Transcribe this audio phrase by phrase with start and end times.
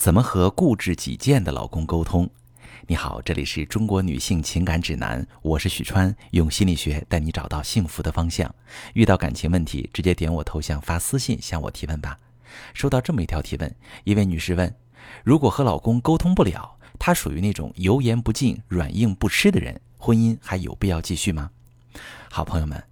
[0.00, 2.26] 怎么和固执己见的老公沟通？
[2.86, 8.52] 你好，这里是中国女性情感指南，我是许川，用心理学带你找到幸福的方向。
[8.94, 12.18] 遇到感情问题，直接点我头像发私信向我提问吧。
[12.72, 13.74] 收到这么一条提问，
[14.04, 14.74] 一位女士问：
[15.22, 21.50] 如果和老公沟通不了，他属于那种油盐不进、软硬不吃的人，婚姻还有必要继续吗？
[22.30, 22.82] 好朋友们，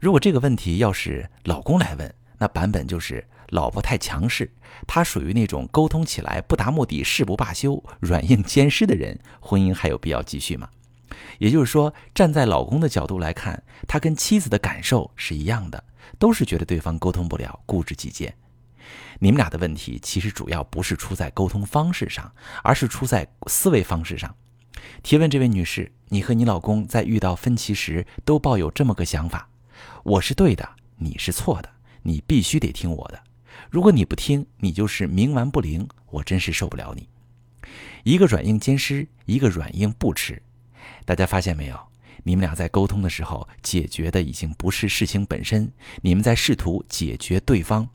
[0.00, 3.24] 如果这个问题要是老公来问，那版本就是。
[3.50, 4.50] 老婆太强势，
[4.86, 10.68] 他属于那种沟通起来不达目的誓不罢休、软硬兼施的人，婚姻还有必要继续吗？
[11.38, 15.82] 也就是说，站在老公的角度来看，他跟妻子的感受是一样的，
[16.18, 18.34] 都是觉得对方沟通不了、固执己见。
[19.18, 24.34] 你们俩的问题其实主要不是出在沟通方式上，而是出在思维方式上。
[25.02, 29.48] 提问这位女士，你和你老公在遇到分歧时都抱有这么个想法：
[30.04, 31.68] 我是对的，你是错的，
[32.02, 33.20] 你必须得听我的。
[33.70, 37.08] 如果你不听，你就是冥顽不灵，我真是受不了你。
[38.04, 40.42] 一个软硬兼施，一个软硬不吃。
[41.04, 41.78] 大家发现没有？
[42.22, 47.88] 你们俩在沟通的时候，解决的已经不是事情本身，你们在试图解决对方。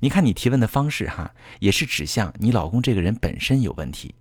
[0.00, 4.14] 你看你提问的方式，哈，也是指向你老公这个人本身有问题。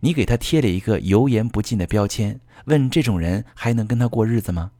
[0.00, 4.72] 你给他贴了一个油盐不进的标签，问这种人还能跟他过日子吗？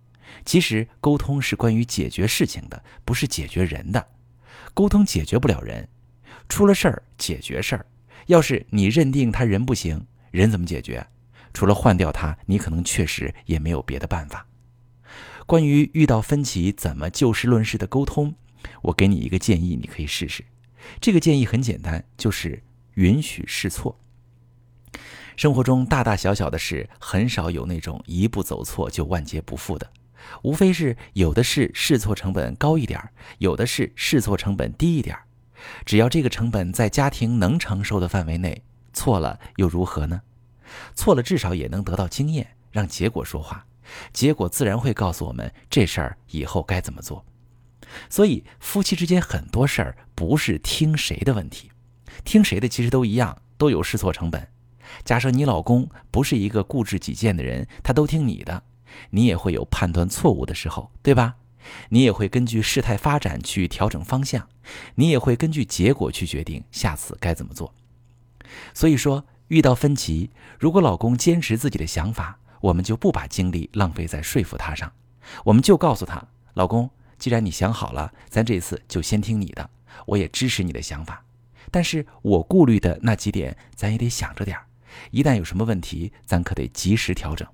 [0.45, 4.05] 其实沟通是关于解决事情的，不是解决人的。
[4.75, 5.89] 沟通解决不了人，
[6.49, 7.87] 出了事儿解决事儿。
[8.27, 11.07] 要是你认定他人不行，人怎么解决？
[11.55, 14.47] 除了换掉他，你可能确实也没有别的办法。
[15.47, 18.35] 关于遇到分歧怎么就事论事的沟通，
[18.83, 20.45] 我给你一个建议，你可以试试。
[21.01, 22.63] 这个建议很简单，就是
[22.95, 23.99] 允许试错。
[25.37, 29.91] 生活中大大小小的事，很少有那种一步走错就万劫不复的。
[30.43, 33.01] 无非是有的是试错成本高一点
[33.39, 35.17] 有的是试错成本低一点
[35.85, 38.63] 只要这个成本在家庭能承受的范围内，
[38.93, 40.21] 错了又如何呢？
[40.95, 43.67] 错了至少也能得到经验，让结果说话，
[44.13, 47.25] 结果自然会告诉我们这事儿以后该怎么做。
[48.09, 51.71] 所以夫妻之间很多事儿不是听谁的问题，
[52.23, 54.47] 听谁的其实都一样，都有试错成本。
[55.05, 58.63] 假设你老公不是一个固执己见的人，他都听你的。
[59.11, 61.37] 你也会有判断错误的时候，对吧？
[61.91, 64.49] 你也会根据事态发展去调整方向，
[64.95, 67.75] 你也会根据结果去决定下次该怎么做。
[68.73, 74.91] 所以说，遇到分歧，如果老公坚持自己的想法，我们就不把精力浪费在说服他上，
[75.45, 76.89] 我们就告诉他：老公，
[77.19, 79.69] 既然你想好了，咱这次就先听你的，
[80.07, 81.23] 我也支持你的想法。
[81.71, 84.65] 但是我顾虑的那几点，咱也得想着点儿，
[85.11, 87.47] 一旦有什么问题，咱可得及时调整。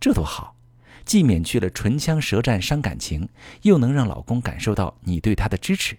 [0.00, 0.56] 这多好，
[1.04, 3.28] 既免去了唇枪舌战伤感情，
[3.62, 5.96] 又能让老公感受到你对他的支持。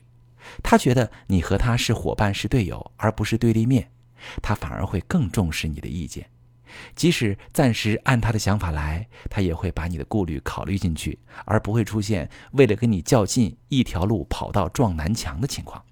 [0.64, 3.92] 他觉得你和他是伙伴是队友，而不是对立面，
[4.42, 6.30] 他反而会更重视你的意见。
[6.96, 15.84] 即使暂时按他的想法来，他也会把你的顾虑考虑进去，而不会出现为了跟你较劲，一条路跑到撞南墙的情况。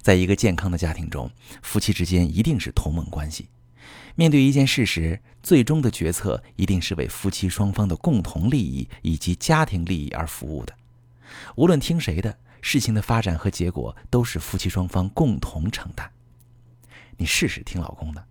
[0.00, 1.30] 在一个健康的家庭中，
[1.62, 3.48] 夫妻之间一定是同盟关系。
[4.14, 10.74] 面对一件事时，最终的决策一定是为夫妻双方的共同利益以及家庭利益而服务的。
[11.56, 16.10] 无论听谁的，事情的发展和结果都是夫妻双方共同承担。
[17.16, 18.24] 你试试听老公的，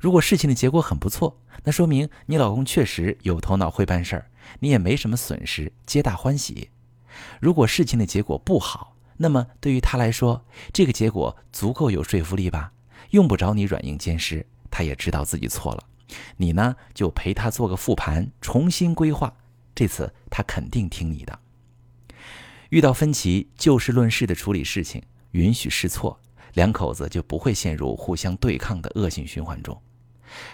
[0.00, 4.30] 如果事情的结果很不错，那说明你老公确实有头脑会办事儿，
[4.60, 6.70] 你也没什么损失，皆大欢喜。
[7.40, 12.72] 如果事情的结果不好，那么对于他来说，这个结果足够有说服力吧，
[13.10, 14.46] 用不着你软硬兼施。
[14.76, 15.84] 他也知道自己错了，
[16.36, 19.34] 你呢就陪他做个复盘，重新规划。
[19.74, 21.38] 这次他肯定听你的。
[22.68, 26.20] 遇到分歧，就事论事的处理事情，允许试错，
[26.52, 29.80] 两口子就不会陷入互相对抗的恶性循环中。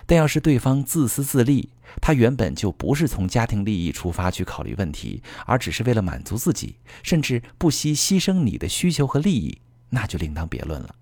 [0.07, 9.59] 但要是对方自私自利，他原本就不是从家庭利益出发去考虑问题，而只是为了满足自己，甚至不惜牺牲你的需求和利益，
[9.91, 10.95] 那就另当别论了。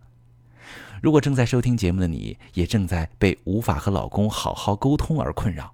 [1.00, 5.72] 如果正在收听节目的你，也正在被无法和老公好好沟通而困扰，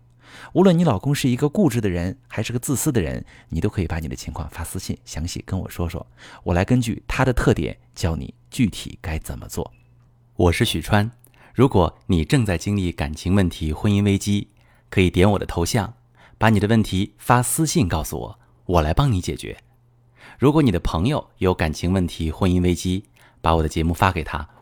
[0.52, 6.06] 无论你老公是一个固执的人，还是个自私的人，你都可以把你的情况发私信，详细跟我说说，
[6.44, 9.72] 我来根据他的特点教你具体该怎么做。
[10.36, 11.10] 我是许川，
[11.52, 14.46] 如果你正在经历感情问题、婚姻危机，
[14.88, 15.94] 可以点我的头像，
[16.38, 19.56] 把你的问题发私信告诉我，我来帮你解决。
[20.38, 23.06] 如果你的朋友有感情问题、婚姻危机，
[23.40, 24.48] 把我的节目发给他，